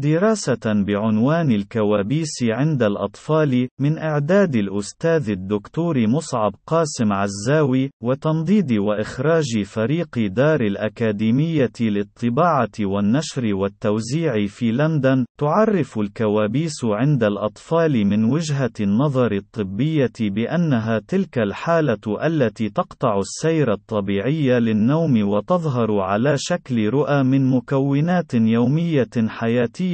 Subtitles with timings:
[0.00, 10.18] دراسة بعنوان الكوابيس عند الأطفال من إعداد الأستاذ الدكتور مصعب قاسم عزاوي وتنضيد وإخراج فريق
[10.18, 20.12] دار الأكاديمية للطباعة والنشر والتوزيع في لندن تعرف الكوابيس عند الأطفال من وجهة النظر الطبية
[20.20, 29.10] بأنها تلك الحالة التي تقطع السير الطبيعي للنوم وتظهر على شكل رؤى من مكونات يومية
[29.28, 29.85] حياتية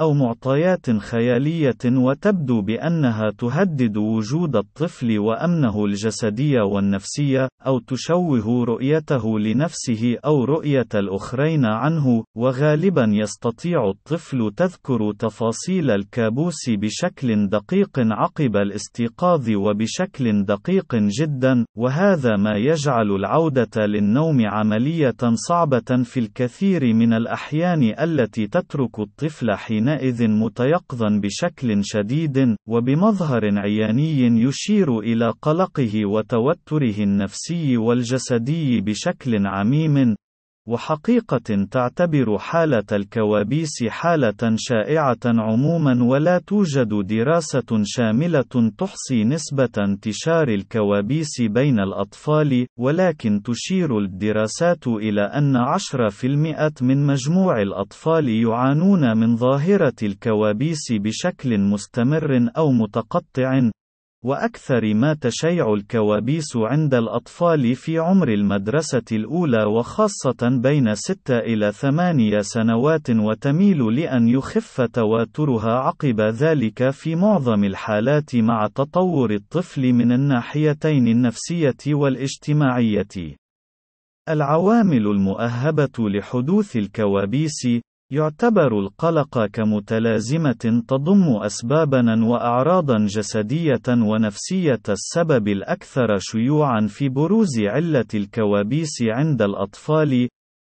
[0.00, 10.16] أو معطيات خيالية وتبدو بأنها تهدد وجود الطفل وأمنه الجسدي والنفسي، أو تشوه رؤيته لنفسه
[10.24, 20.44] أو رؤية الآخرين عنه، وغالبا يستطيع الطفل تذكر تفاصيل الكابوس بشكل دقيق عقب الاستيقاظ وبشكل
[20.44, 25.16] دقيق جدا، وهذا ما يجعل العودة للنوم عملية
[25.48, 34.42] صعبة في الكثير من الأحيان التي تترك الطفل الطفل حينئذ متيقظا بشكل شديد، وبمظهر عياني
[34.42, 40.16] يشير إلى قلقه وتوتره النفسي والجسدي بشكل عميم،
[40.68, 51.42] وحقيقة تعتبر حالة الكوابيس حالة شائعة عموما ولا توجد دراسة شاملة تحصي نسبة انتشار الكوابيس
[51.42, 60.92] بين الأطفال، ولكن تشير الدراسات إلى أن 10% من مجموع الأطفال يعانون من ظاهرة الكوابيس
[60.92, 63.70] بشكل مستمر أو متقطع،
[64.24, 72.40] وأكثر ما تشيع الكوابيس عند الأطفال في عمر المدرسة الأولى وخاصة بين 6 إلى 8
[72.40, 81.08] سنوات وتميل لأن يخف تواترها عقب ذلك في معظم الحالات مع تطور الطفل من الناحيتين
[81.08, 83.36] النفسية والاجتماعية.
[84.28, 87.66] العوامل المؤهبة لحدوث الكوابيس
[88.14, 99.02] يعتبر القلق كمتلازمة تضم أسبابًا وأعراضًا جسدية ونفسية السبب الأكثر شيوعًا في بروز علة الكوابيس
[99.02, 100.28] عند الأطفال،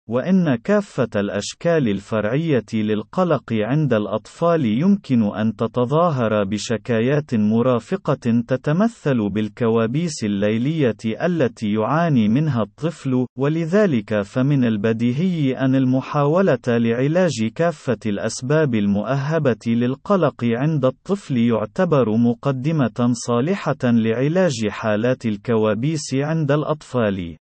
[0.10, 10.98] وإن كافة الأشكال الفرعية للقلق عند الأطفال يمكن أن تتظاهر بشكايات مرافقة تتمثل بالكوابيس الليلية
[11.26, 20.86] التي يعاني منها الطفل، ولذلك فمن البديهي أن المحاولة لعلاج كافة الأسباب المؤهبة للقلق عند
[20.86, 27.38] الطفل يعتبر مقدمة صالحة لعلاج حالات الكوابيس عند الأطفال.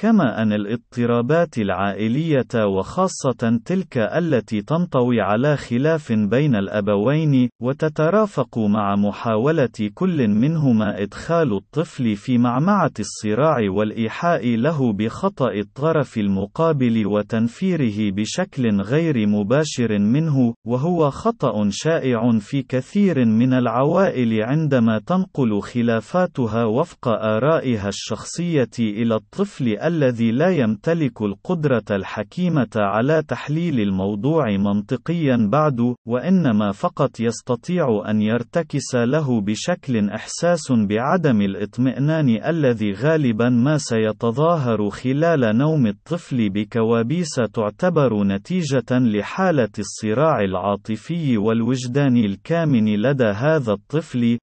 [0.00, 9.90] كما أن الاضطرابات العائلية وخاصة تلك التي تنطوي على خلاف بين الأبوين، وتترافق مع محاولة
[9.94, 19.26] كل منهما إدخال الطفل في معمعة الصراع والإيحاء له بخطأ الطرف المقابل وتنفيره بشكل غير
[19.26, 28.70] مباشر منه، وهو خطأ شائع في كثير من العوائل عندما تنقل خلافاتها وفق آرائها الشخصية
[28.78, 38.02] إلى الطفل الذي لا يمتلك القدرة الحكيمة على تحليل الموضوع منطقيا بعد، وإنما فقط يستطيع
[38.10, 47.34] أن يرتكس له بشكل إحساس بعدم الاطمئنان الذي غالبا ما سيتظاهر خلال نوم الطفل بكوابيس
[47.54, 54.38] تعتبر نتيجة لحالة الصراع العاطفي والوجداني الكامن لدى هذا الطفل،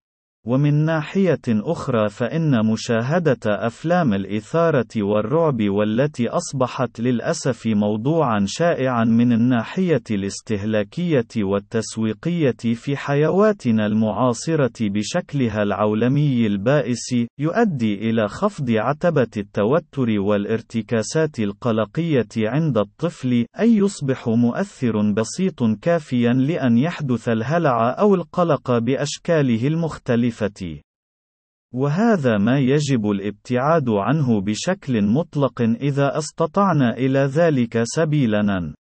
[0.47, 10.03] ومن ناحية أخرى فإن مشاهدة أفلام الإثارة والرعب والتي أصبحت للأسف موضوعًا شائعًا من الناحية
[10.11, 22.27] الاستهلاكية والتسويقية في حيواتنا المعاصرة بشكلها العولمي البائس، يؤدي إلى خفض عتبة التوتر والارتكاسات القلقية
[22.37, 30.34] عند الطفل، أي يصبح مؤثر بسيط كافيًا لأن يحدث الهلع أو القلق بأشكاله المختلفة.
[30.41, 30.81] المعرفة
[31.73, 38.75] وهذا ما يجب الابتعاد عنه بشكل مطلق إذا استطعنا إلى ذلك سبيلاً.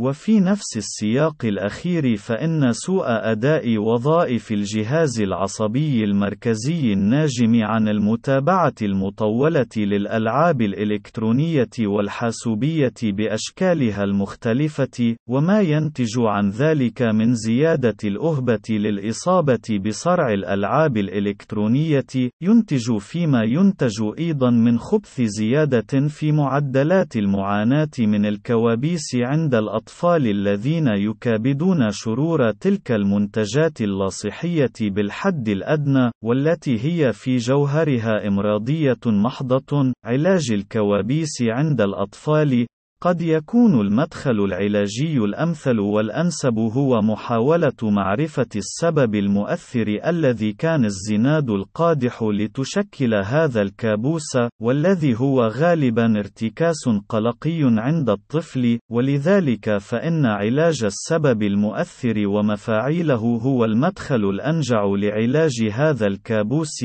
[0.00, 9.66] وفي نفس السياق الأخير فإن سوء أداء وظائف الجهاز العصبي المركزي الناجم عن المتابعة المطولة
[9.76, 20.96] للألعاب الإلكترونية والحاسوبية بأشكالها المختلفة، وما ينتج عن ذلك من زيادة الأهبة للإصابة بصرع الألعاب
[20.96, 29.87] الإلكترونية، ينتج فيما ينتج أيضًا من خبث زيادة في معدلات المعاناة من الكوابيس عند الأطفال.
[29.88, 39.92] الأطفال الذين يكابدون شرور تلك المنتجات اللاصحية بالحد الأدنى، والتي هي في جوهرها إمراضية محضة.
[40.04, 42.66] علاج الكوابيس عند الأطفال
[43.02, 52.22] قد يكون المدخل العلاجي الأمثل والأنسب هو محاولة معرفة السبب المؤثر الذي كان الزناد القادح
[52.22, 62.28] لتشكل هذا الكابوس، والذي هو غالبا ارتكاس قلقي عند الطفل، ولذلك فإن علاج السبب المؤثر
[62.28, 66.84] ومفاعيله هو المدخل الأنجع لعلاج هذا الكابوس،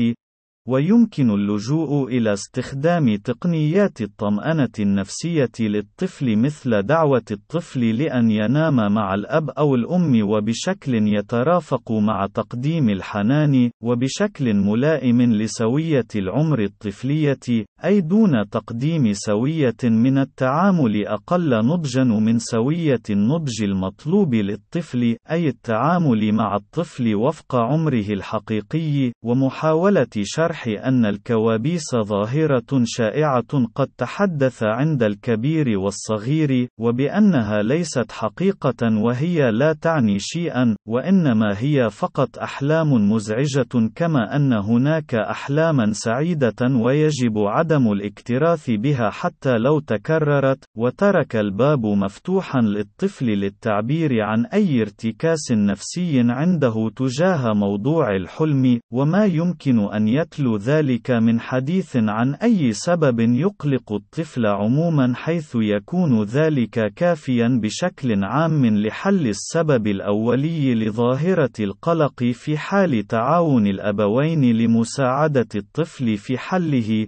[0.68, 9.50] ويمكن اللجوء إلى استخدام تقنيات الطمأنة النفسية للطفل مثل دعوة الطفل لأن ينام مع الأب
[9.50, 19.12] أو الأم وبشكل يترافق مع تقديم الحنان، وبشكل ملائم لسوية العمر الطفلية، أي دون تقديم
[19.12, 27.56] سوية من التعامل أقل نضجًا من سوية النضج المطلوب للطفل، أي التعامل مع الطفل وفق
[27.56, 37.62] عمره الحقيقي، ومحاولة شرح شرح أن الكوابيس ظاهرة شائعة قد تحدث عند الكبير والصغير، وبأنها
[37.62, 45.92] ليست حقيقة وهي لا تعني شيئا، وإنما هي فقط أحلام مزعجة كما أن هناك أحلاما
[45.92, 54.80] سعيدة ويجب عدم الاكتراث بها حتى لو تكررت، وترك الباب مفتوحا للطفل للتعبير عن أي
[54.80, 62.34] ارتكاس نفسي عنده تجاه موضوع الحلم، وما يمكن أن يتلو مثل ذلك من حديث عن
[62.34, 71.52] أي سبب يقلق الطفل عموما حيث يكون ذلك كافيا بشكل عام لحل السبب الأولي لظاهرة
[71.60, 77.06] القلق في حال تعاون الأبوين لمساعدة الطفل في حله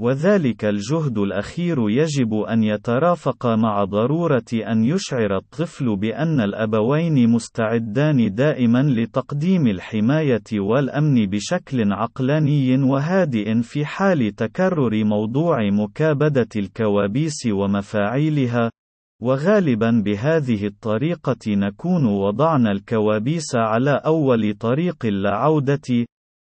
[0.00, 8.82] وذلك الجهد الأخير يجب أن يترافق مع ضرورة أن يشعر الطفل بأن الأبوين مستعدان دائما
[8.82, 18.70] لتقديم الحماية والأمن بشكل عقلاني وهادئ في حال تكرر موضوع مكابدة الكوابيس ومفاعيلها،
[19.22, 25.34] وغالبا بهذه الطريقة نكون وضعنا الكوابيس على أول طريق لا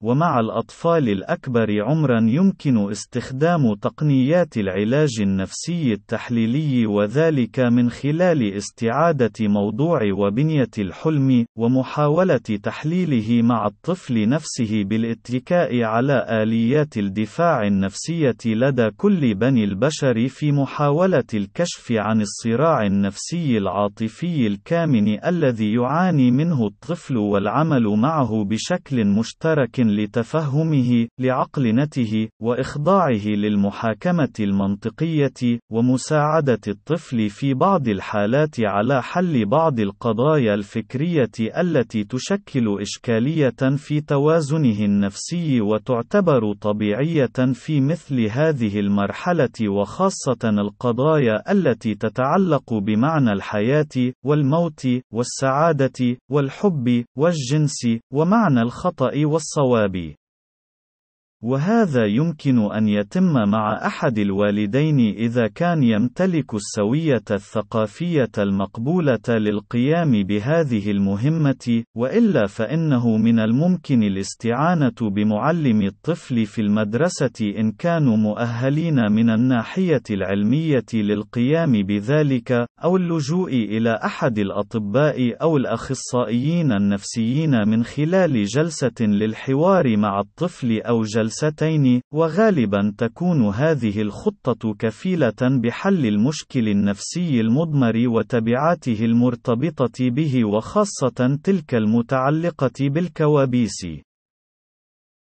[0.02, 10.00] ومع الأطفال الأكبر عمرًا يمكن استخدام تقنيات العلاج النفسي التحليلي وذلك من خلال استعادة موضوع
[10.12, 19.64] وبنية الحلم، ومحاولة تحليله مع الطفل نفسه بالاتكاء على آليات الدفاع النفسية لدى كل بني
[19.64, 28.44] البشر في محاولة الكشف عن الصراع النفسي العاطفي الكامن الذي يعاني منه الطفل والعمل معه
[28.44, 39.81] بشكل مشترك لتفهمه، لعقلنته، وإخضاعه للمحاكمة المنطقية، ومساعدة الطفل في بعض الحالات على حل بعض
[39.81, 50.38] القضايا الفكرية التي تشكل إشكالية في توازنه النفسي وتعتبر طبيعية في مثل هذه المرحلة وخاصة
[50.44, 59.79] القضايا التي تتعلق بمعنى الحياة، والموت، والسعادة، والحب، والجنس، ومعنى الخطأ والصواب.
[59.80, 60.19] Kirby
[61.42, 70.90] وهذا يمكن أن يتم مع أحد الوالدين إذا كان يمتلك السوية الثقافية المقبولة للقيام بهذه
[70.90, 80.02] المهمة، وإلا فإنه من الممكن الاستعانة بمعلم الطفل في المدرسة إن كانوا مؤهلين من الناحية
[80.10, 89.97] العلمية للقيام بذلك، أو اللجوء إلى أحد الأطباء أو الأخصائيين النفسيين من خلال جلسة للحوار
[89.97, 99.04] مع الطفل أو جلسة جلستين، وغالبا تكون هذه الخطة كفيلة بحل المشكل النفسي المضمر وتبعاته
[99.04, 103.87] المرتبطة به وخاصة تلك المتعلقة بالكوابيس.